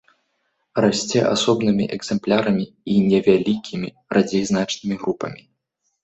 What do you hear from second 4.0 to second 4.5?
радзей